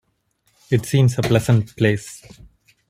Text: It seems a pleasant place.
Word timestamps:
It 0.71 0.87
seems 0.87 1.19
a 1.19 1.21
pleasant 1.21 1.77
place. 1.77 2.23